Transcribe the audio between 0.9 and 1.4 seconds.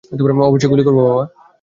বাবা।